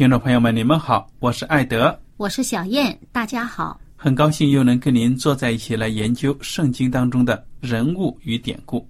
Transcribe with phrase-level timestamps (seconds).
[0.00, 8.88] 听众朋友们，你们好，我是艾德，我是小燕，大家好，很高兴又能跟您坐在一起来研究圣经当中的人物与典故。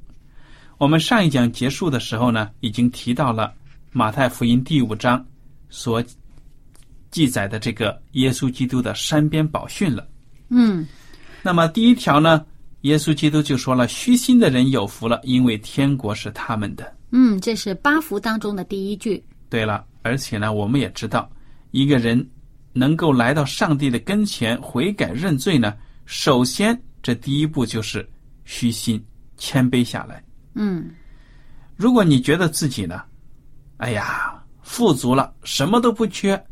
[0.78, 3.52] 我们上一讲结束的时候呢，已经提到了
[3.90, 5.26] 马太福音第五章
[5.68, 6.00] 所
[7.10, 10.06] 记载的这个耶稣基督的山边宝训了。
[10.48, 10.86] 嗯，
[11.42, 12.46] 那么第一条呢，
[12.82, 19.20] 耶稣基督就说了：“虚心的人有福了，因为天国是他们的。”嗯，这是八福当中的第一句。
[19.48, 21.30] 对了，而且呢，我们也知道，
[21.70, 22.28] 一个人
[22.72, 28.08] 能够来到上帝的跟前悔改认罪呢，首先这第一步就是
[28.44, 29.02] 虚心
[29.36, 30.22] 谦卑下来。
[30.54, 30.90] 嗯，
[31.76, 33.02] 如果你觉得自己呢，
[33.78, 36.42] 哎呀，富足了，什么都不缺，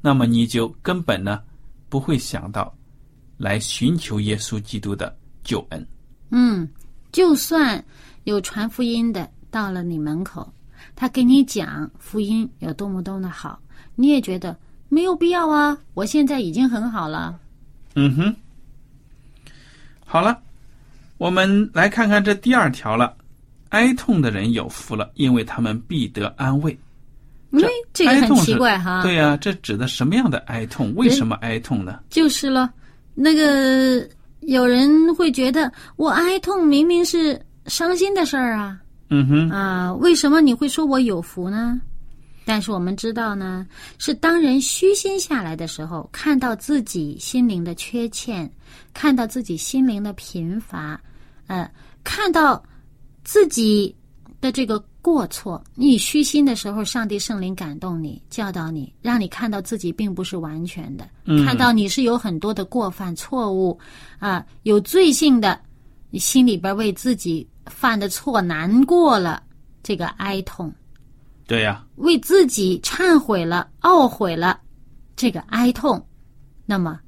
[0.00, 1.40] 那么你就根本呢
[1.88, 2.74] 不会想到
[3.36, 5.86] 来寻求耶稣基督的救恩。
[6.30, 6.68] 嗯，
[7.12, 7.84] 就算
[8.24, 10.52] 有传福音的到了你门口，
[10.96, 13.58] 他给你讲福音有多么多么的好，
[13.94, 14.56] 你也觉得
[14.88, 15.76] 没有必要啊！
[15.94, 17.38] 我现在已经很好了。
[17.94, 18.34] 嗯哼，
[20.04, 20.38] 好了，
[21.18, 23.14] 我们来看看这第二条了。
[23.70, 26.78] 哀痛的人有福了，因为他们必得安慰。
[27.50, 27.60] 嗯，
[27.92, 29.02] 这个很奇怪哈。
[29.02, 30.94] 对呀，这指的什么样的哀痛？
[30.94, 32.00] 为什么哀痛呢？
[32.08, 32.72] 就是了，
[33.14, 34.08] 那个
[34.42, 38.78] 有人会觉得我哀痛明明是伤心的事儿啊。
[39.08, 39.50] 嗯哼。
[39.50, 41.80] 啊，为什么你会说我有福呢？
[42.44, 43.66] 但是我们知道呢，
[43.98, 48.50] 是当人虚心下来的时候，看到自己心灵的缺欠，
[48.92, 51.00] 看到自己心灵的贫乏，
[51.46, 51.70] 呃，
[52.02, 52.62] 看到。
[53.26, 53.96] 自己
[54.38, 61.08] 的这个过错，你虚心的时候，上帝圣灵感动你，教导你，让你看到自己并不是完全的，
[61.46, 63.80] 看到你是有很多的过犯、错误
[64.18, 65.58] 啊，有罪性的，
[66.10, 69.42] 你心里边为自己犯的错难过了，
[69.82, 70.72] 这个哀痛，
[71.46, 74.60] 对呀，为自己忏悔了、懊悔了，
[75.16, 76.06] 这个哀痛，
[76.66, 77.00] 那么。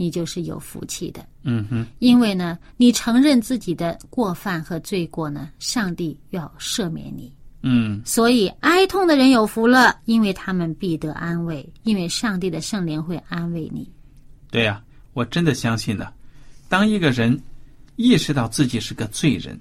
[0.00, 13.90] 你就是有福气的，嗯哼，因为呢，你承认自己的过犯和罪过呢，上帝要赦免你，嗯，所以哀痛的人有福了，因为他们必得安慰，因为上帝的圣灵会安慰你。
[14.52, 14.80] 对呀，
[15.14, 16.12] 我真的相信呢，
[16.68, 17.36] 当一个人
[17.96, 19.58] 意识到自己是个罪人，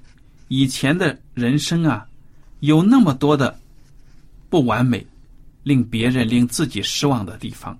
[0.47, 2.07] 以前的人生啊，
[2.59, 3.57] 有那么多的
[4.49, 5.05] 不完美，
[5.63, 7.77] 令别人令自己失望的地方，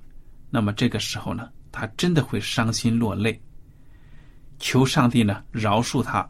[0.49, 1.49] 那么这个时候呢？
[1.69, 3.39] 他真的会伤心落泪，
[4.57, 6.27] 求上帝呢饶恕他。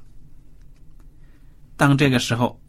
[1.78, 2.60] 当这个时候，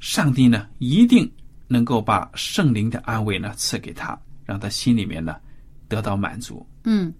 [0.00, 1.30] 上帝呢一定
[1.68, 5.36] 能够把圣灵的安慰呢赐给他，让他心里面呢
[5.88, 6.66] 得到满足。
[6.82, 7.14] 嗯，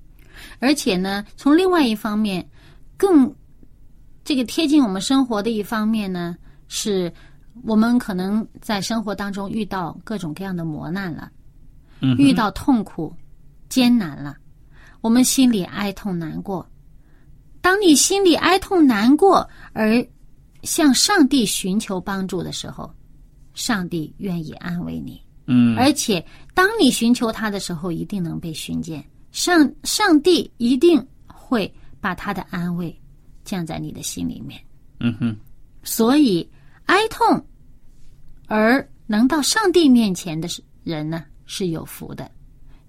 [0.59, 2.45] 而且呢，从另外一方面，
[2.97, 3.33] 更
[4.25, 6.37] 这个贴近我们生活的一方面呢，
[6.69, 7.13] 是
[7.65, 11.31] 我们可能在生活当中遇到各种各样的磨难了，
[12.01, 13.15] 嗯，遇到痛苦、
[13.69, 14.37] 艰难了。
[15.01, 16.69] 我们心里哀痛难过，
[17.61, 20.07] 当你心里哀痛难过而
[20.63, 22.93] 向上帝寻求帮助的时候，
[23.55, 25.21] 上帝愿意安慰你。
[25.47, 26.25] 嗯，而且
[26.55, 29.03] 当你寻求他的时候，一定能被寻见。
[29.33, 32.95] 上上帝一定会把他的安慰
[33.51, 34.63] 降在你的心里面。
[35.01, 35.37] 嗯哼，
[35.83, 36.49] 所以
[36.87, 37.45] 哀痛
[38.47, 40.49] 而能到上帝面前的
[40.85, 42.31] 人呢是有福的，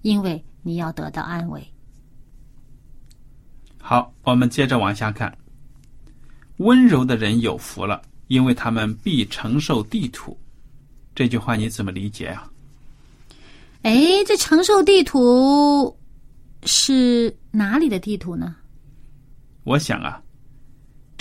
[0.02, 1.60] 因为你要得到安慰。
[3.78, 5.36] 好，我们接着往下看。
[6.58, 10.38] 温柔的人有福了，因为他们必承受地土。
[11.12, 12.48] 这句话你怎么理解啊？
[13.82, 15.98] 哎，这承受地图
[16.62, 18.54] 是哪里的地图呢？
[19.64, 20.22] 我想啊，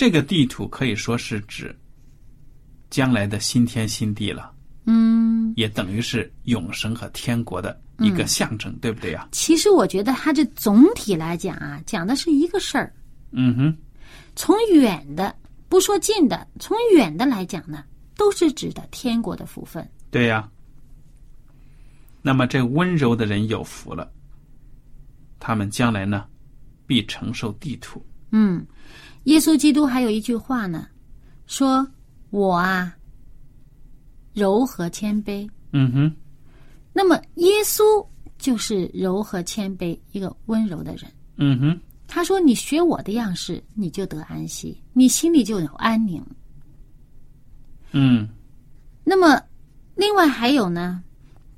[0.01, 1.79] 这个地图可以说是指
[2.89, 4.51] 将来的新天新地了。
[4.85, 9.29] 嗯，也等于是永生和天国的一个象征，对不对呀？
[9.31, 12.91] 其实我觉得它这总体来讲啊，讲的是一个事儿。
[13.29, 13.77] 嗯哼，
[14.35, 15.35] 从远的
[15.69, 17.83] 不说近的，从远的来讲呢，
[18.17, 19.87] 都是指的天国的福分。
[20.09, 20.49] 对呀。
[22.23, 24.11] 那么这温柔的人有福了，
[25.39, 26.25] 他们将来呢，
[26.87, 28.03] 必承受地土。
[28.31, 28.65] 嗯，
[29.25, 30.87] 耶稣基督还有一句话呢，
[31.45, 31.87] 说
[32.29, 32.95] 我啊，
[34.33, 35.49] 柔和谦卑。
[35.73, 36.15] 嗯哼，
[36.91, 38.05] 那么耶稣
[38.37, 41.03] 就是柔和谦卑，一个温柔的人。
[41.37, 46.23] 嗯哼，他说：“你学我的样式，你就得安息，你心里就有安宁。
[47.91, 48.27] 嗯，
[49.03, 49.41] 那么，
[49.95, 51.03] 另外还有呢，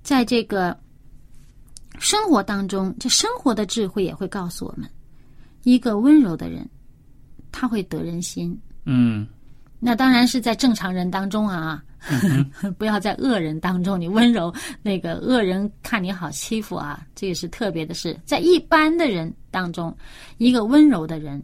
[0.04, 0.78] 在这个
[1.98, 4.90] 生活当中，这生活的智慧也会告诉我们，
[5.64, 6.70] 一个温柔的人，
[7.54, 8.60] 他会得人心。
[8.84, 9.26] 嗯，
[9.80, 11.82] 那当然是在正常人当中啊，
[12.78, 13.98] 不要在恶人当中。
[13.98, 19.96] 你温柔，那个恶人看你好欺负啊，这也是特别的事，在一般的人当中，
[20.38, 21.42] 一个温柔的人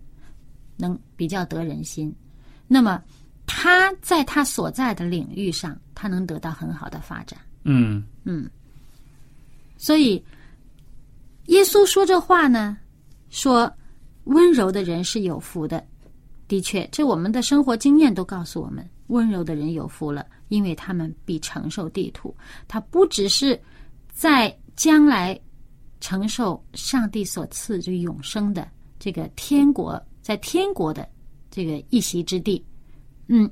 [0.76, 2.14] 能比较得人心。
[2.68, 3.02] 那么
[3.46, 7.40] 他在他所在的领域上，他能得到很好的发展。
[7.64, 8.50] 嗯，嗯，
[9.78, 10.22] 所以
[11.46, 12.78] 耶稣说这话呢，
[13.30, 13.72] 说
[14.26, 15.86] 温柔的人是有福的。
[16.50, 22.36] 的确，这我们的生活经验都告诉我们，温柔的人有福了，因为他们必承受地土。
[22.68, 23.58] 他不只是
[24.12, 25.40] 在将来
[26.00, 28.68] 承受上帝所赐这永生的
[28.98, 31.08] 这个天国，在天国的
[31.52, 32.66] 这个一席之地，
[33.28, 33.48] 嗯，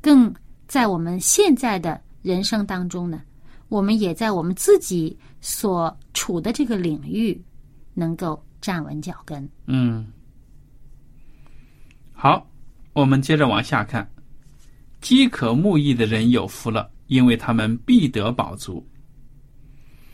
[0.00, 0.34] 更
[0.66, 3.22] 在我们现在的人生当中呢，
[3.68, 7.40] 我们也在我们自己所处的这个领域
[7.94, 9.48] 能够站稳脚跟。
[9.66, 10.08] 嗯，
[12.26, 12.44] 好，
[12.92, 14.10] 我们接着往下看。
[15.00, 18.84] 饥渴慕义的人有福了，因为他们必得饱足。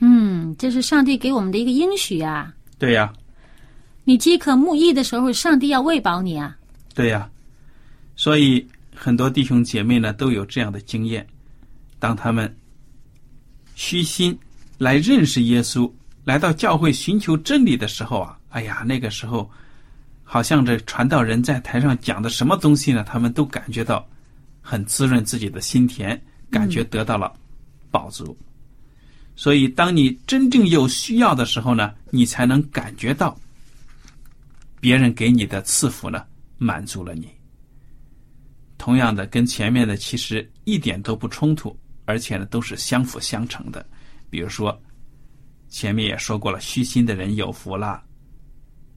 [0.01, 2.55] 嗯，这是上帝给我们的一个应许啊！
[2.79, 3.11] 对呀，
[4.05, 6.55] 你饥渴慕义的时候，上帝要喂饱你啊！
[6.95, 7.31] 对呀，
[8.15, 11.27] 所以很多弟兄姐妹呢都有这样的经验：
[11.99, 12.55] 当他们
[13.75, 14.39] 虚心
[14.77, 15.91] 来认识耶稣，
[16.25, 19.51] 来到教会寻求真理的时候啊，哎呀，那个时候
[20.25, 24.07] 好像这传道人在台上讲的什么东西呢，他们都感觉到
[24.61, 26.21] 很滋润自己的心田，
[26.51, 27.33] 感觉得到了
[27.91, 28.37] 饱足。
[29.35, 33.35] 所以，当你真正有需要的时候呢，你才能感觉到
[34.81, 36.25] 别人给你的赐福呢，
[36.59, 37.29] 满足了你。
[38.77, 43.85] 同样的，跟前面的其实一点都不冲突，而且呢，都是相辅相成的。
[44.29, 44.79] 比如说，
[45.69, 48.03] 前面也说过了，虚心的人有福了，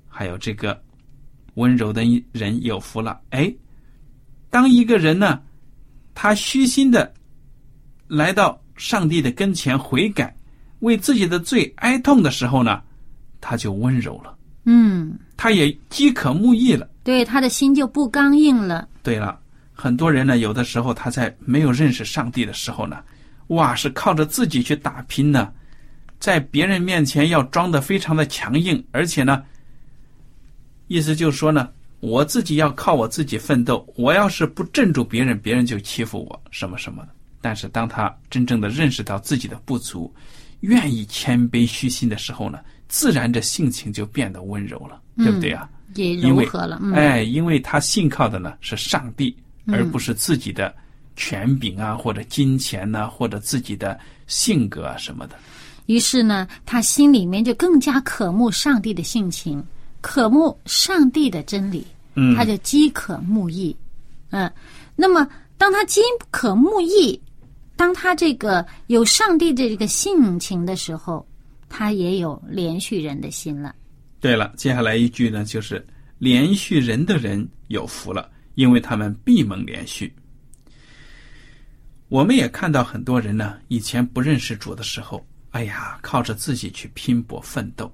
[0.10, 0.82] 还有这个
[1.56, 3.20] 温柔的人有福了。
[3.32, 3.54] 哎，
[4.50, 5.42] 当一个人呢，
[6.14, 7.14] 他虚心的
[8.08, 10.36] 来到上帝的跟前悔改，
[10.80, 12.82] 为自己的罪哀痛的时候呢，
[13.42, 16.88] 他就温柔了，嗯，他也饥渴慕义了。
[17.04, 18.88] 对，他的心就不刚硬了。
[19.04, 19.40] 对了，
[19.72, 22.98] 很多人呢，有的时候他在没有认识上帝的时候呢，
[23.48, 25.54] 哇，是靠着自己去打拼呢，
[26.20, 29.44] 在别人面前要装的非常的强硬，而且呢，
[30.88, 37.10] 意思就是说呢，我自己要靠我自己奋斗，我要是不镇住别人，别人就欺负我什么什么的。
[37.42, 40.14] 但是当他真正的认识到自己的不足，
[40.62, 45.70] 愿意谦卑虚心的时候呢，自然这性情就变得温柔了，对不对啊？
[45.94, 46.80] 也因为柔和了。
[46.82, 49.36] 嗯，哎，因为他信靠的呢是上帝，
[49.68, 50.74] 而不是自己的
[51.16, 55.36] 权柄啊，或者金钱呐、或者自己的性格啊什么的。
[55.86, 59.64] 于是呢，他心里面就更加渴慕上帝的性情，
[60.08, 61.84] 渴慕上帝的真理，
[62.14, 63.76] 嗯他就饥渴慕义。
[64.30, 64.52] 嗯，
[64.96, 67.20] 那么当他饥渴慕义，
[67.76, 71.28] 当他这个有上帝的这个性情的时候，
[71.68, 73.74] 他也有连续人的心了。
[74.20, 75.84] 对了，接下来一句呢，就是
[76.20, 80.14] 连续人的人有福了，因为他们必蒙连续。
[82.10, 87.92] 我们也看到很多人呢，以前不认识主的时候，哎呀，靠着自己去拼搏奋斗，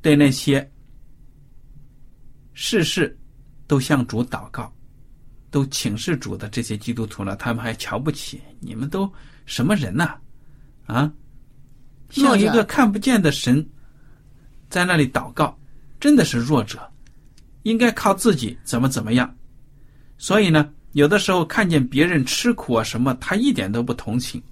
[0.00, 0.66] 对那些
[2.58, 3.14] 世事
[3.66, 4.74] 都向主祷告，
[5.50, 9.12] 都请示主的这些基督徒呢，他们还瞧不起你们，都
[9.44, 10.16] 什么人呐、
[10.86, 11.12] 啊？
[12.08, 13.64] 像一个看不见的神，
[14.70, 15.54] 在那里祷告，
[16.00, 16.80] 真的是弱者，
[17.64, 19.36] 应该靠自己怎么怎么样。
[20.16, 24.42] 所以呢，有的时候看见别人吃苦啊什么，他一点都不同情。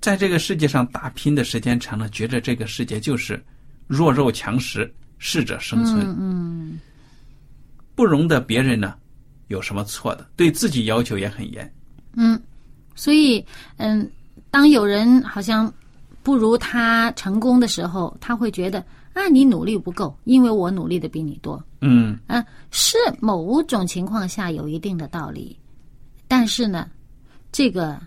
[0.00, 3.40] 在这个世界上打拼的时间长了，觉着这个世界就是
[3.86, 6.80] 弱肉强食，适者生存，嗯嗯
[7.94, 8.94] 不容得别人呢
[9.48, 11.72] 有什么错的，对自己要求也很严。
[12.14, 12.40] 嗯，
[12.94, 13.44] 所以
[13.76, 14.10] 嗯，
[14.50, 15.72] 当有人好像
[16.22, 21.62] 不如他成功的时候，他会觉得啊，你努力不够，因为我努力的比你多。
[21.80, 25.58] 嗯啊，是某种情况下有一定的道理，
[26.26, 26.90] 但是呢，
[27.52, 28.00] 这个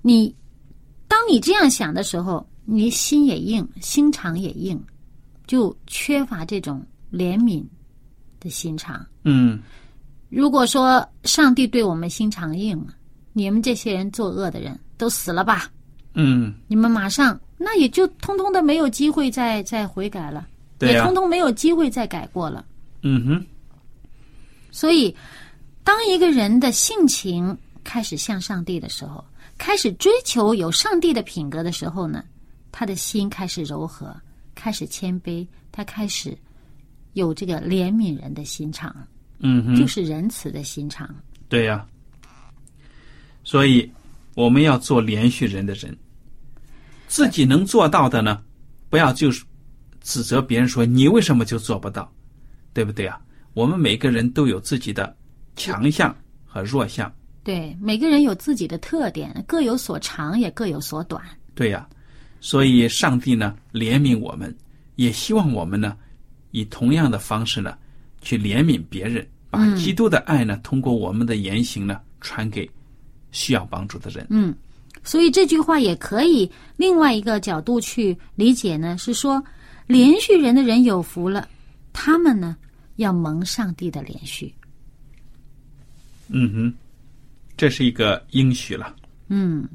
[0.00, 0.34] 你
[1.08, 4.82] 当你这样想的时候，你心也硬，心肠也硬，
[5.46, 7.64] 就缺乏这种怜悯
[8.40, 9.04] 的心肠。
[9.24, 9.60] 嗯。
[10.28, 12.82] 如果说上帝对我们心肠硬，
[13.34, 15.70] 你们这些人作恶的人都死了吧，
[16.14, 20.48] 嗯，你们马上那也就通通的没有机会再再悔改了，
[20.80, 22.64] 也通通没有机会再改过了。
[23.02, 23.46] 嗯哼，
[24.70, 25.14] 所以，
[25.84, 29.22] 当一个人的性情开始向上帝的时候，
[29.58, 32.24] 开始追求有上帝的品格的时候呢，
[32.70, 34.16] 他的心开始柔和，
[34.54, 36.36] 开始谦卑，他开始
[37.14, 38.94] 有这个怜悯人的心肠，
[39.38, 41.08] 嗯哼，就是仁慈的心肠。
[41.48, 41.86] 对呀、
[43.44, 43.90] 所以
[44.34, 45.96] 我们要做连续人的人，
[47.08, 48.42] 自己能做到的呢，
[48.88, 49.44] 不要就是
[50.00, 52.10] 指责别人说你为什么就做不到，
[52.72, 53.20] 对不对啊？
[53.54, 55.14] 我们每个人都有自己的
[55.56, 56.16] 强项
[56.46, 61.22] 和弱项，对，每个人有自己的特点，各有所长，也各有所短。
[61.54, 61.86] 对呀、
[62.44, 64.52] 所以上帝呢怜悯我们，
[64.96, 65.96] 也希望我们呢
[66.50, 67.78] 以同样的方式呢
[68.20, 72.68] 去怜悯别人，把基督的爱呢、通过我们的言行呢传给
[73.30, 74.26] 需要帮助的人。
[74.28, 74.52] 嗯，
[75.04, 79.40] 所以这句话也可以另外一个角度去理解呢，是说
[79.86, 81.48] 连续人的人有福了，
[81.92, 82.56] 他们呢
[82.96, 84.52] 要蒙上帝的连续。
[86.26, 86.74] 嗯哼，
[87.56, 88.96] 这是一个应许了。
[89.28, 89.68] 嗯，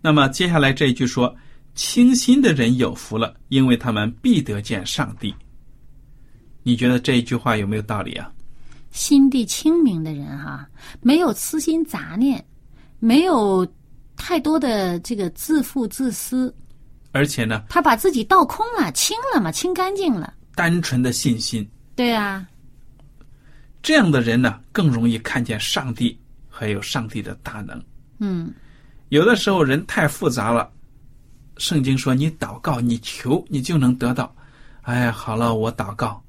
[0.00, 1.36] 那么接下来这一句说
[1.80, 5.34] ：“清心的人有福了，因为他们必得见上帝。”
[6.62, 8.30] 你觉得这一句话有没有道理啊？
[8.90, 10.68] 心地清明的人哈、
[11.00, 12.44] 没有私心杂念，
[12.98, 13.66] 没有
[14.14, 16.54] 太多的这个自负自私，
[17.12, 20.34] 而且呢，他把自己倒空了，清了嘛，清干净了。
[20.54, 22.46] 单纯的信心，对啊，
[23.82, 27.82] 这样的人呢，更容易看见上帝还有上帝的大能。
[28.18, 28.52] 嗯
[29.08, 30.70] 有的时候人太复杂了，
[31.60, 34.34] 圣经说你祷告，你求，你就能得到。
[34.80, 36.20] 哎呀，好了，我祷告，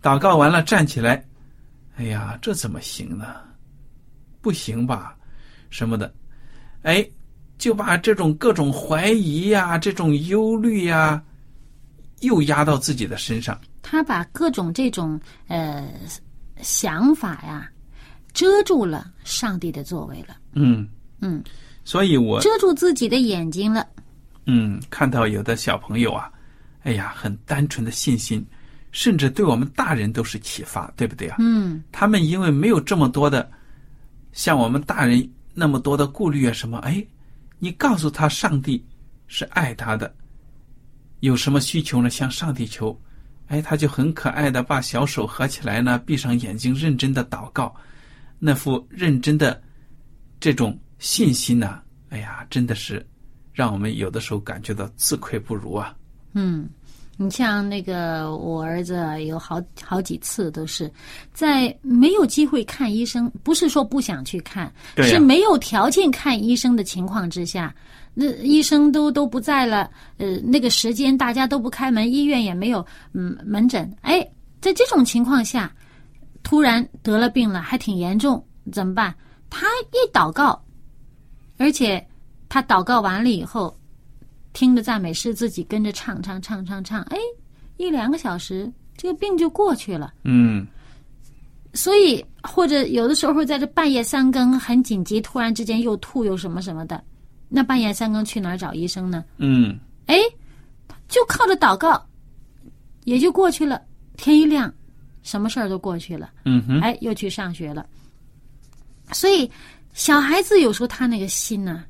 [0.00, 1.22] 祷告完了站起来，
[1.96, 3.34] 哎呀，这怎么行呢？
[4.40, 5.16] 不行吧，
[5.70, 6.14] 什么的，
[6.82, 7.04] 哎，
[7.58, 11.20] 就把这种各种怀疑呀、这种忧虑呀、
[12.20, 13.60] 又压到自己的身上。
[13.82, 15.92] 他把各种这种呃
[16.62, 17.68] 想法呀
[18.32, 20.88] 遮住了上帝的作为了，嗯
[21.20, 21.42] 嗯，
[21.84, 23.84] 所以我遮住自己的眼睛了。
[24.46, 26.30] 嗯，看到有的小朋友啊，
[26.82, 28.44] 哎呀，很单纯的信心，
[28.90, 31.36] 甚至对我们大人都是启发，对不对啊？
[31.38, 33.50] 嗯他们因为没有这么多的，
[34.32, 37.04] 像我们大人那么多的顾虑啊什么，哎，
[37.58, 38.84] 你告诉他上帝
[39.26, 40.12] 是爱他的，
[41.20, 42.08] 有什么需求呢？
[42.08, 42.98] 向上帝求，
[43.48, 47.74] 哎，他就很可爱的把小手合起来呢，闭上眼睛，认真的祷告，
[48.38, 49.62] 那副认真的
[50.40, 53.06] 这种信心呢、哎呀，真的是
[53.60, 55.94] 让我们有的时候感觉到自愧不如啊。
[56.32, 56.66] 嗯，
[57.18, 60.90] 你像那个我儿子有好好几次都是
[61.34, 67.74] 在没有机会看医生，不是说不想去看，是没有条件看医生的情况之下，
[68.14, 74.26] 那医生都都不在了，呃，那个时间大家都不开门，医院也没有嗯门诊，哎，
[74.62, 75.70] 在这种情况下，
[76.42, 79.14] 突然得了病了，还挺严重，怎么办？
[79.50, 80.58] 他一祷告，
[81.58, 82.02] 而且
[82.50, 83.74] 他祷告完了以后，
[84.52, 87.16] 听着赞美诗，自己跟着唱唱唱唱唱，哎，
[87.78, 90.12] 一两个小时，这个病就过去了。
[90.24, 90.66] 嗯
[91.72, 97.00] 所以，或者有的时候会在这半夜三更很紧急，突然之间又吐又什么什么的，
[97.48, 99.24] 那半夜三更去哪儿找医生呢？
[99.38, 100.18] 嗯哎，
[101.08, 102.04] 就靠着祷告，
[103.04, 103.80] 也就过去了。
[104.16, 104.74] 天一亮，
[105.22, 106.28] 什么事儿都过去了。
[106.44, 107.86] 嗯哼，哎，又去上学了。
[109.12, 109.48] 所以，
[109.94, 111.84] 小孩子有时候他那个心呢、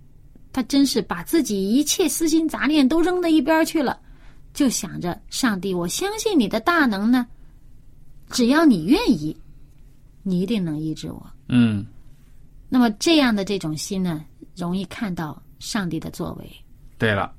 [0.53, 3.99] 他真是把自己一切私心杂念都扔到一边去了，
[4.53, 7.27] 就想着上帝，我相信你的大能呢，
[8.31, 9.37] 只要你愿意，
[10.23, 11.25] 你一定能医治我。
[11.49, 11.87] 嗯，
[12.69, 14.25] 那么这样的这种心呢，
[14.57, 16.51] 容易看到上帝的作为。
[16.99, 17.33] 对了，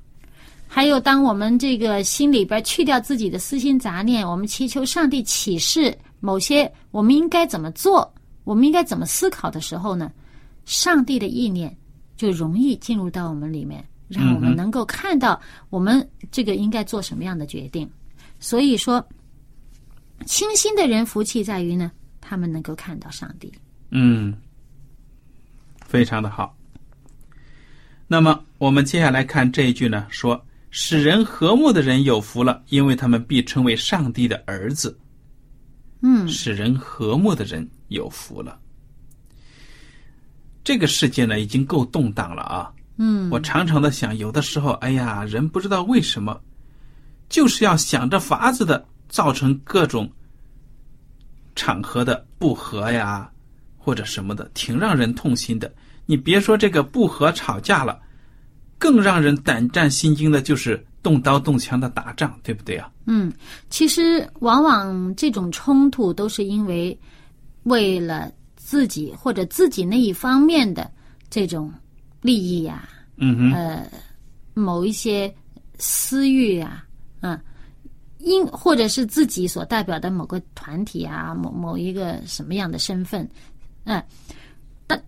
[0.66, 8.10] 还有，当我们这个心里边去掉自己的私心杂念，我们祈求上帝启示某些我们应该怎么做，
[8.44, 10.10] 我们应该怎么思考的时候呢，
[10.64, 11.76] 上帝的意念
[12.22, 17.90] 就容易进入到我们里面，让我们能够看到我们这个应该做什么样的决定。
[18.38, 19.04] 所以说，
[20.24, 23.52] 清心的人福气在于呢，他们能够看到上帝。
[23.90, 24.32] 嗯，
[25.84, 26.56] 非常的好。
[28.06, 34.96] 那么我们接下来看这一句呢，说使人和睦的人有福了，因为他们必称为上帝的儿子。
[36.02, 38.60] 嗯，使人和睦的人有福了。
[40.64, 42.72] 这个世界呢，已经够动荡了啊。
[42.96, 46.40] 嗯，我常常的想，有的时候，哎呀，人不知道为什么，
[47.28, 50.10] 就是要想着法子的造成各种
[51.56, 53.30] 场合的不和呀，
[53.76, 55.72] 或者什么的，挺让人痛心的。
[56.06, 57.98] 你别说这个不和吵架了，
[58.78, 62.90] 更让人胆战心惊的就是动刀动枪的打仗，对不对啊？
[63.06, 63.32] 嗯，
[63.70, 66.96] 其实往往这种冲突都是因为
[67.64, 68.30] 为了
[68.72, 70.90] 自己或者自己那一方面的
[71.28, 71.70] 这种
[72.22, 72.88] 利益呀、
[73.18, 73.86] 嗯哼，呃，
[74.54, 75.30] 某一些
[75.78, 76.82] 私欲啊，
[77.20, 77.38] 嗯，
[78.20, 83.28] 因或者是自己所代表的某个团体啊，某某一个什么样的身份，
[83.84, 84.02] 嗯，
[84.86, 84.98] 当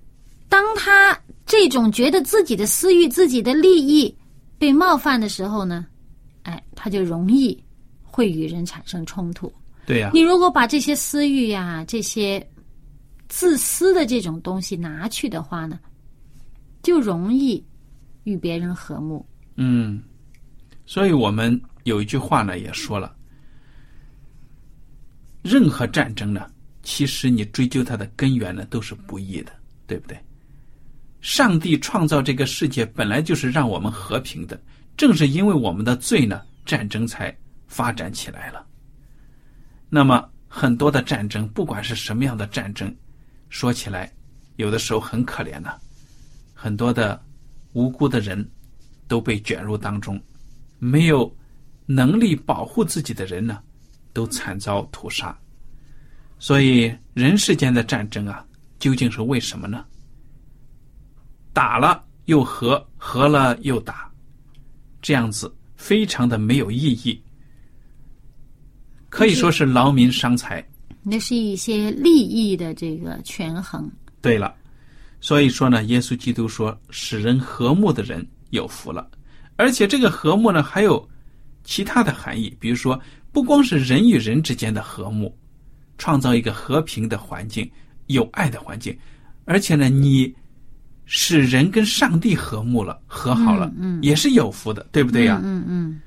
[0.50, 4.14] 当他这种觉得自己的私欲、自己的利益
[4.58, 5.86] 被冒犯的时候呢，
[6.42, 7.58] 哎，他就容易
[8.02, 9.50] 会与人产生冲突。
[9.86, 12.46] 对呀、你如果把这些私欲呀、这些
[13.28, 15.78] 自私的这种东西拿去的话呢，
[16.82, 17.64] 就容易
[18.24, 19.26] 与别人和睦。
[19.56, 20.02] 嗯，
[20.86, 23.14] 所以我们有一句话呢，也说了，
[25.42, 26.50] 任何战争呢，
[26.82, 29.52] 其实你追究它的根源呢，都是不易的，
[29.86, 30.18] 对不对？
[31.20, 34.60] 上帝创造这个世界本来就是让我们和平的，
[34.96, 37.34] 正是因为我们的罪呢，战争才
[37.66, 38.66] 发展起来了。
[39.88, 42.94] 那么很多的战争，不管是什么样的战争，
[43.48, 44.12] 说起来，
[44.56, 45.72] 有的时候很可怜呢、
[46.52, 47.22] 很多的
[47.72, 48.48] 无辜的人
[49.06, 50.20] 都被卷入当中，
[50.78, 51.32] 没有
[51.86, 53.62] 能力保护自己的人呢，
[54.12, 55.36] 都惨遭屠杀。
[56.38, 58.44] 所以人世间的战争啊，
[58.78, 59.84] 究竟是为什么呢？
[61.52, 64.10] 打了又和，和了又打，
[65.00, 67.22] 这样子非常的没有意义，
[69.08, 70.66] 可以说是劳民伤财。
[71.04, 73.88] 那是一些利益的这个权衡。
[74.20, 74.54] 对了，
[75.20, 79.08] 所以说呢，耶稣基督说，使人和睦的人有福了。
[79.56, 81.08] 而且这个和睦呢，还有
[81.62, 82.98] 其他的含义，比如说，
[83.30, 85.32] 不光是人与人之间的和睦，
[85.98, 87.70] 创造一个和平的环境、
[88.06, 88.96] 有爱的环境，
[89.44, 90.34] 而且呢，你
[91.04, 96.00] 使人跟上帝和睦了、和好了，嗯嗯也是有福的，对不对呀、嗯嗯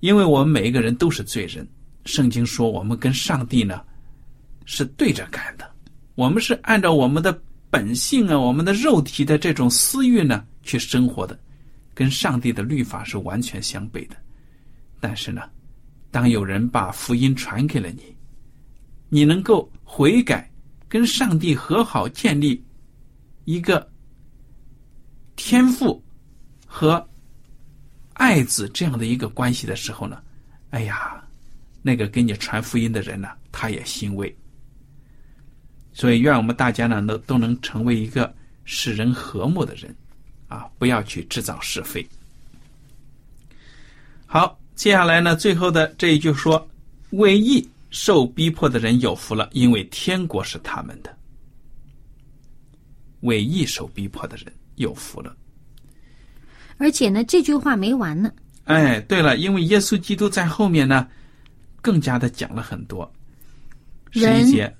[0.00, 1.66] 因为我们每一个人都是罪人，
[2.04, 3.80] 圣经说我们跟上帝呢
[4.66, 5.68] 是对着干的，
[6.16, 11.38] 我们是按照我们的本性啊，我们的肉体的这种私欲呢去生活的，
[11.94, 14.16] 跟上帝的律法是完全相悖的。
[15.00, 15.42] 但是呢，
[16.10, 18.16] 当有人把福音传给了你，
[19.08, 20.50] 你能够悔改，
[20.88, 22.62] 跟上帝和好，建立
[23.44, 23.88] 一个
[25.36, 26.02] 天赋
[26.66, 27.06] 和
[28.14, 30.20] 爱子这样的一个关系的时候呢，
[30.70, 31.22] 哎呀，
[31.82, 34.34] 那个给你传福音的人呢，他也欣慰。
[35.98, 38.30] 所以，愿我们大家呢，都都能成为一个
[38.66, 39.96] 使人和睦的人，
[40.46, 42.06] 啊，不要去制造是非。
[44.26, 46.68] 好，接下来呢，最后的这一句说
[47.12, 51.16] ：“为义受逼迫的人有福了，因为天国是他们的。”
[53.20, 55.34] 为义受逼迫的人有福了。
[56.76, 58.30] 而且呢，这句话没完呢。
[58.64, 61.08] 哎，对了，因为耶稣基督在后面呢，
[61.80, 63.10] 更加的讲了很多。
[64.10, 64.76] 十一节，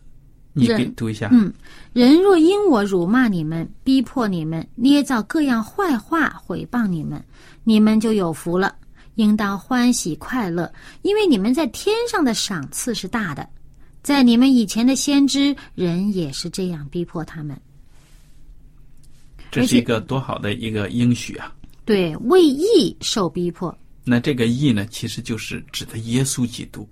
[0.59, 1.29] 你给人读一下。
[1.31, 1.53] 嗯，
[1.93, 7.23] 人若因我辱骂你们、逼迫你们、捏造各样坏话毁谤你们，
[7.63, 8.75] 你们就有福了，
[9.17, 13.47] 应当欢喜快乐，因为你们在天上的赏赐是大的。
[14.03, 17.61] 在你们以前的先知，人也是这样逼迫他们。
[19.51, 21.53] 这是一个多好的一个应许啊！
[21.85, 23.77] 对，为义受逼迫。
[24.05, 26.89] 那这个义呢，其实就是指的耶稣基督，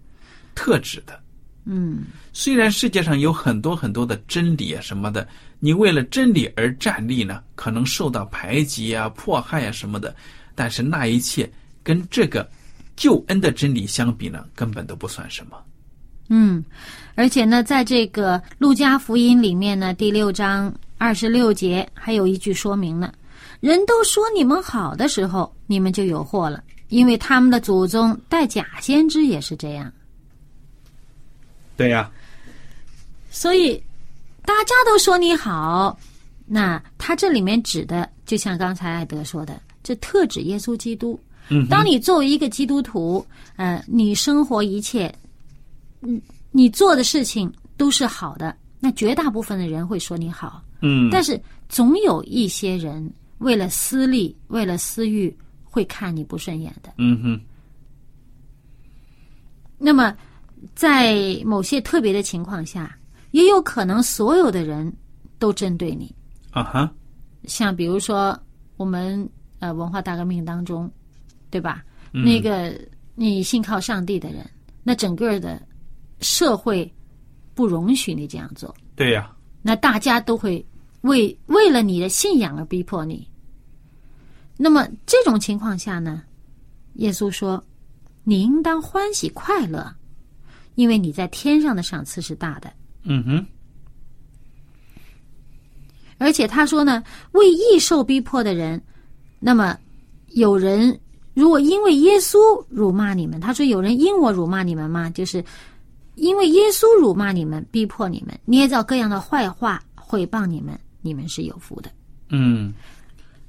[0.55, 1.19] 特指的。
[1.67, 5.27] 嗯，虽然世界上有很多很多的真理啊什么的，
[5.61, 10.15] 你为了真理而站立呢，可能受到排挤啊、迫害啊什么的，
[10.55, 11.51] 但是那一切
[11.83, 12.47] 跟这个
[12.97, 15.57] 救恩的真理相比呢，根本都不算什么。
[16.29, 16.63] 嗯，
[17.15, 23.11] 而且呢，在这个路加福音里面呢，第六章二十六节还有一句说明呢：
[23.61, 29.91] 人都说你们好的时候，你们就有祸了，因为他们的祖宗带假先知也是这样。
[31.77, 32.11] 对呀、
[33.31, 33.77] 所以
[34.45, 35.99] 大家都说你好，
[36.47, 41.19] 那他这里面指的，就像刚才艾德说的，这特指耶稣基督。
[41.49, 45.15] 嗯，当你作为一个基督徒，呃，你生活一切，
[46.01, 56.95] 嗯，你做的事情都是好的，那绝大部分的人会说你好，嗯，但是总有一些人为了私利、为了私欲，会看你不顺眼的。
[56.97, 57.41] 嗯哼，
[59.77, 60.17] 那么，
[60.75, 62.97] 在某些特别的情况下，
[63.33, 64.93] 也有可能所有的人
[65.39, 66.15] 都针对你。
[66.51, 66.95] 啊哈，
[67.45, 68.39] 像比如说
[68.77, 70.91] 我们呃文化大革命当中，
[71.51, 71.85] 对吧？
[72.13, 72.79] 嗯那个
[73.15, 74.49] 你信靠上帝的人，
[74.83, 75.61] 那整个的
[76.21, 76.93] 社会
[77.55, 80.65] 不容许你这样做，对呀、那大家都会
[81.03, 83.29] 为为了你的信仰而逼迫你。
[84.57, 86.23] 那么这种情况下呢，
[86.95, 87.63] 耶稣说
[88.23, 89.93] ：“你应当欢喜快乐，
[90.75, 92.73] 因为你在天上的赏赐是大的。”
[93.05, 93.47] 嗯哼，
[96.19, 98.83] 而且他说呢，为义受逼迫的人，
[99.39, 99.79] 那么
[100.29, 100.99] 有人
[101.35, 105.11] 如果因为耶稣辱骂你们，他说有人因我辱骂你们吗？
[105.11, 105.45] 就是
[106.15, 111.91] 因为耶稣辱骂你们、逼迫你们、捏造各样的坏话毁谤你们，你们是有福的。
[112.31, 112.73] 嗯，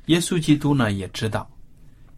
[0.07, 1.49] 耶稣基督呢也知道，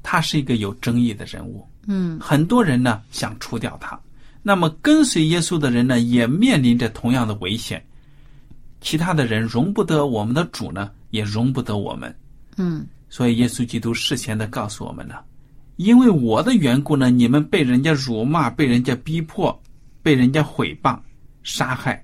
[0.01, 3.99] 他是一个有争议的人物，嗯很多人呢想除掉他。
[4.47, 7.85] 那么跟随耶稣的人呢，也面临着同样的危险。
[8.79, 12.15] 其他的人容不得我们的主呢，也容不得我们。
[12.55, 15.21] 嗯所以耶稣基督事先的告诉我们了，
[15.75, 19.61] 因为我的缘故呢，你们被人家辱骂，被人家逼迫，
[20.01, 20.97] 被人家毁谤、
[21.43, 22.01] 杀害。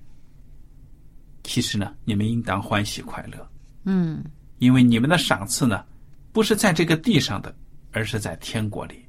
[1.43, 3.49] 其实呢，你们应当欢喜快乐，
[3.85, 4.21] 嗯
[4.59, 5.81] 因为你们的赏赐呢，
[6.33, 7.55] 不是在这个地上的，
[7.93, 9.02] 而是在天国里。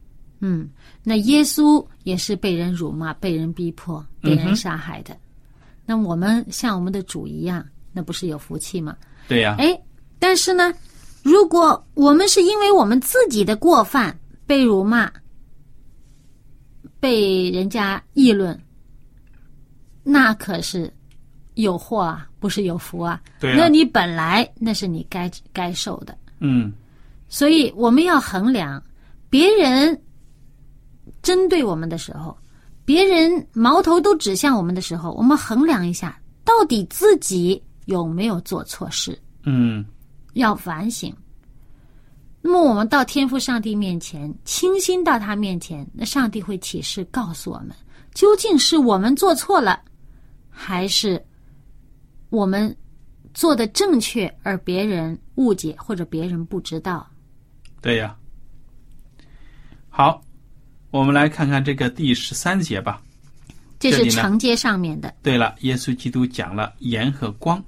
[0.46, 0.68] 嗯，
[1.02, 5.16] 那耶稣也是被人辱骂、被人逼迫、被人杀害的。
[5.87, 8.94] 那我们像我们的主一样，那不是有福气吗？
[9.26, 9.80] 对呀、哎，
[10.18, 10.70] 但是呢，
[11.22, 14.14] 如果我们是因为我们自己的过犯
[14.46, 15.11] 被辱骂、
[17.00, 18.61] 被人家议论，
[20.02, 20.92] 那可是
[21.54, 23.18] 有祸啊，不是有福啊。
[23.40, 26.70] 对呀那你本来那是你该该受的，嗯，
[27.30, 28.83] 所以我们要衡量
[29.30, 29.98] 别人
[31.24, 32.37] 针对我们的时候，
[32.84, 39.18] 别人矛头都指向我们的时候，我们衡量一下，到底自己有没有做错事。
[39.42, 39.84] 嗯，
[40.34, 41.12] 要反省。
[42.40, 47.70] 那么我们到天父上帝面前，倾心到他面前，那上帝会启示告诉我们，
[48.12, 49.80] 究竟是我们做错了，
[50.50, 51.24] 还是
[52.28, 52.74] 我们
[53.32, 57.06] 做的正确，而别人误解或者别人不知道。
[57.80, 58.14] 对呀、
[59.88, 60.22] 好，
[60.94, 63.02] 我们来看看这个第十三节吧。
[63.80, 65.12] 这是承接上面的。
[65.24, 67.61] 对了，耶稣基督讲了盐和光。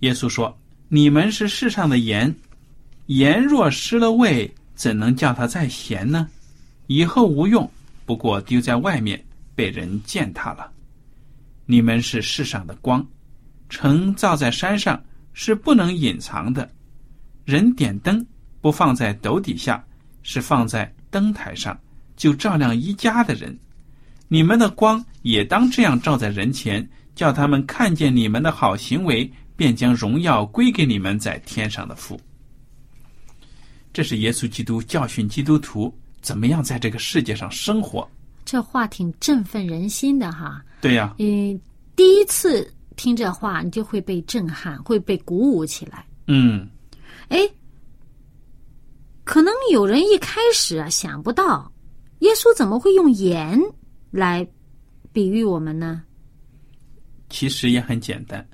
[0.00, 0.58] 耶稣说
[0.90, 2.34] ：“你们是世上的盐，
[3.06, 6.28] 盐若失了味，怎能叫它再咸呢？
[6.88, 7.70] 以后无用，
[8.04, 10.68] 不过丢在外面，被人践踏了。
[11.66, 13.06] 你们是世上的光，
[13.68, 15.00] 城造在山上
[15.34, 16.68] 是不能隐藏的。
[17.44, 18.26] 人点灯
[18.60, 19.82] 不放在斗底下，
[20.24, 21.78] 是放在灯台上，
[22.16, 23.56] 就照亮一家的人。”
[24.26, 32.18] 你们的光也当这样照在人前，叫他们看见你们的好行为，便将荣耀归给你们在天上的父。
[33.92, 38.08] 这是耶稣基督教训基督徒怎么样在这个世界上生活。
[38.44, 40.64] 这话挺振奋人心的哈。
[40.80, 41.60] 对呀、嗯，
[41.94, 46.04] 第一次听这话，你就会被震撼，会被鼓舞起来。
[46.26, 46.66] 嗯，
[47.28, 47.38] 哎，
[49.24, 51.72] 可能有人一开始啊想不到，
[52.20, 53.58] 耶稣怎么会用盐
[54.10, 54.46] 来
[55.12, 56.02] 比喻我们呢？
[57.30, 58.46] 其实也很简单，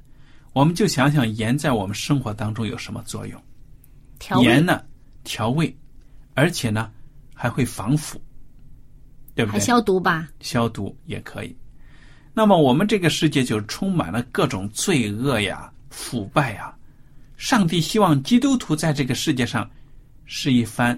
[0.53, 3.43] 我们就想想盐在我们生活当中有什么作用。
[4.19, 4.83] 调味盐呢，
[5.25, 5.77] 调味，
[6.35, 6.91] 而且呢
[7.35, 8.21] 还会防腐，
[9.35, 9.55] 对不对？
[9.55, 10.29] 还消毒吧？
[10.41, 11.55] 消毒也可以。
[12.33, 16.75] 那么我们这个世界就充满了各种罪恶呀、腐败呀。
[17.37, 19.69] 上帝希望基督徒在这个世界上
[20.33, 20.97] 是一番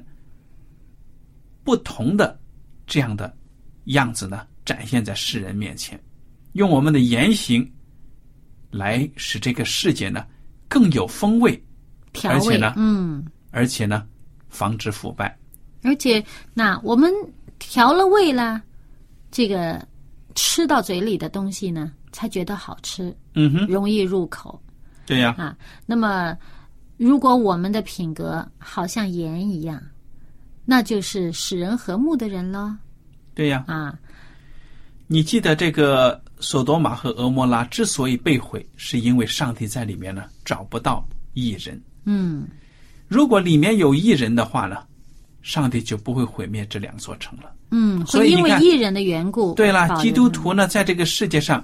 [1.65, 2.39] 不同的
[2.87, 3.35] 这样的
[3.85, 5.99] 样子呢，展现在世人面前，
[6.53, 7.67] 用我们的言行
[8.71, 10.27] 来使这个世界呢
[10.69, 11.59] 更有风味，
[12.25, 14.07] 而且呢，嗯，而且呢
[14.51, 15.35] 防止腐败。
[15.83, 17.11] 而且那我们
[17.59, 18.61] 调了味了，
[19.31, 19.83] 这个
[20.35, 24.61] 吃到嘴里的东西呢，才觉得好吃，嗯哼，容易入口
[25.07, 25.57] 对呀，啊。
[25.87, 26.37] 那么，
[27.03, 29.83] 如果我们的品格好像盐一样，
[30.65, 32.79] 那就是使人和睦的人了
[33.35, 33.65] 对呀。
[33.67, 33.99] 啊。
[35.09, 41.79] 你记得这个索多玛和俄摩拉之所以被毁，是因为上帝在里面呢找不到异人。
[42.05, 42.47] 嗯，
[43.09, 44.79] 如果里面有异人的话呢，
[45.43, 47.53] 上帝就不会毁灭这两座城了。
[47.73, 49.55] 嗯，会因为所以因为异人的缘故。
[49.55, 51.63] 对了，基督徒呢，在这个世界上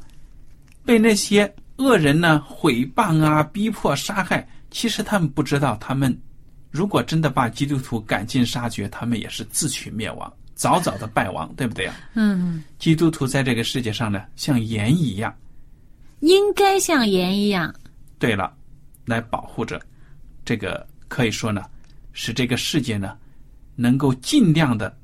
[0.84, 6.16] 被那些恶人呢毁谤啊、逼迫、杀害，其实他们不知道，他们
[6.70, 11.94] 如果真的把基督徒赶尽杀绝，他们也是自取灭亡，早早的败亡，对不对啊？
[12.14, 15.34] 嗯，基督徒在这个世界上呢，像盐一样。
[16.20, 17.74] 应该像盐一样。
[18.18, 18.52] 对了，
[19.04, 19.80] 来保护着
[20.44, 21.62] 这个，可以说呢，
[22.12, 23.16] 使这个世界呢，
[23.76, 24.94] 能够尽量的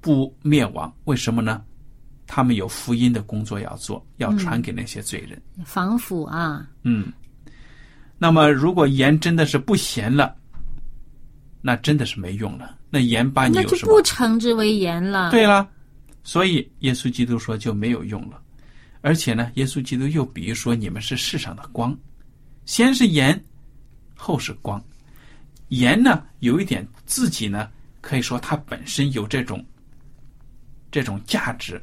[0.00, 0.92] 不灭亡。
[1.04, 1.62] 为什么呢？
[2.26, 5.40] 他们有福音的工作要做，要传给那些罪人。
[5.66, 7.12] 防腐啊，嗯，
[8.18, 10.34] 那么如果盐真的是不咸了，
[11.60, 12.76] 那真的是没用了。
[12.90, 15.68] 那盐把你那就有什么不称之为盐了。，对了，
[16.22, 18.40] 所以耶稣基督说就没有用了。
[19.00, 21.94] 而且呢，耶稣基督又比喻说，你们是世上的光，
[22.64, 23.38] 先是盐，
[24.16, 24.82] 后是光。
[25.68, 27.68] 盐呢，有一点自己呢，
[28.00, 29.62] 可以说它本身有这种
[30.90, 31.82] 这种价值，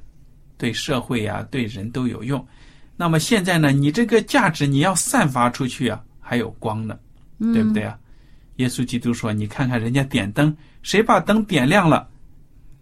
[0.58, 2.44] 对社会呀、对人都有用。
[2.96, 6.98] 那么现在呢，你这个价值你要散发出去啊，还有光呢，
[7.40, 8.00] 对不对啊？
[8.56, 12.10] 耶稣基督说：“你看看人家点灯，谁把灯点亮了，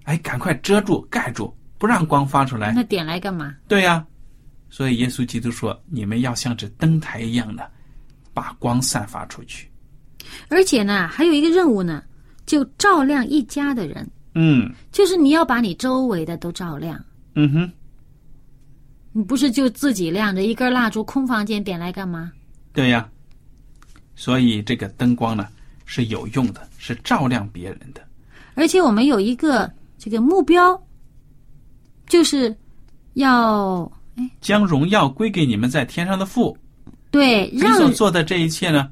[0.04, 2.72] 哎，赶快遮住、盖住，不让光发出来。
[2.74, 3.56] 那点来干嘛？
[3.68, 4.06] 对呀、
[4.70, 7.68] 所以耶稣基督说：“你们要像这灯台一样的，
[8.36, 9.68] 把光散发出去。
[10.48, 12.04] 而且呢，还有一个任务呢，
[12.46, 17.04] 就照亮一家的人，”嗯就是你要把你周围的都照亮。
[17.34, 17.72] 嗯哼，
[19.12, 22.32] 你不是就自己亮着一根蜡烛，空房间点来干嘛？
[22.72, 23.10] 对呀、
[24.20, 25.48] 所以这个灯光呢
[25.86, 28.06] 是有用的，是照亮别人的。
[28.54, 30.78] 而且我们有一个这个目标，
[32.06, 32.54] 就是
[33.14, 33.90] 要
[34.42, 36.58] 将荣耀归给你们在天上的父。
[37.12, 38.92] 对让所做的这一切呢，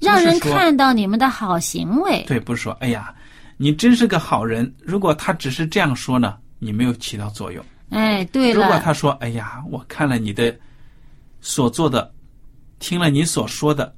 [0.00, 2.24] 让人看到你们的好行为。
[2.26, 3.14] 对，不是说哎呀，
[3.56, 4.74] 你真是个好人。
[4.82, 7.64] 如果他只是这样说呢，你没有起到作用。
[7.90, 10.52] 哎，对了如果，他说：“哎呀，我看了你的
[11.40, 12.12] 所做的，
[12.80, 13.94] 听了你所说的，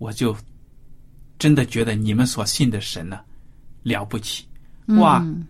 [0.00, 0.34] 我就
[1.38, 3.20] 真的觉得你们所信的神呢
[3.82, 4.46] 了不起。
[4.98, 5.46] 哇，嗯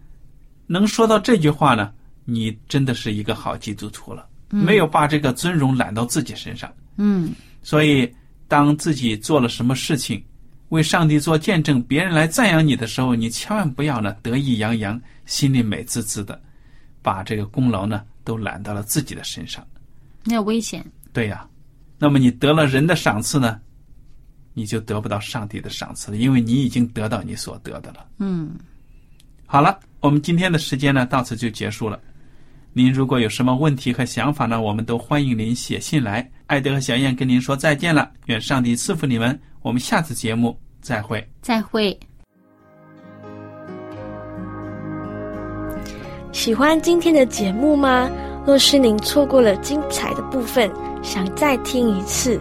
[0.67, 1.93] 能说到这句话呢，
[2.25, 6.73] 你真的是一个好基督徒了，没有把这个尊荣揽到自己身上。
[6.97, 7.33] 嗯，
[7.63, 8.13] 所以，
[8.47, 10.23] 当自己做了什么事情，
[10.71, 16.41] 为上帝做见证，别人来赞扬你的时候，你千万不要呢得意洋洋，心里美滋滋的，
[17.03, 19.67] 把这个功劳呢都揽到了自己的身上。
[20.25, 20.85] 那危险。
[21.13, 21.49] 对呀、
[21.99, 23.61] 那么你得了人的赏赐呢，
[24.61, 28.07] 你就得不到上帝的赏赐了，因为你已经得到你所得的了。
[28.19, 28.51] 嗯，
[29.47, 31.99] 好了，我们今天的时间呢到此就结束了。
[32.75, 36.31] 您如果有什么问题和想法呢，我们都欢迎您写信来。
[36.47, 39.41] 艾德和小燕跟您说再见了，愿上帝赐福你们。
[39.63, 41.27] 我们下次节目再会。
[41.41, 41.99] 再会。
[46.33, 48.11] 喜欢今天的节目吗？
[48.47, 50.71] 若是您错过了精彩的部分，
[51.03, 52.41] 想再听一次，